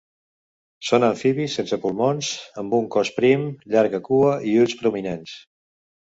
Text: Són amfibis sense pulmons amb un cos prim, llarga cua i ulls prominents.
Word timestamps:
Són 0.87 1.03
amfibis 1.07 1.57
sense 1.59 1.77
pulmons 1.83 2.29
amb 2.61 2.73
un 2.77 2.87
cos 2.95 3.11
prim, 3.17 3.43
llarga 3.75 3.99
cua 4.09 4.31
i 4.53 4.55
ulls 4.63 4.75
prominents. 4.81 5.35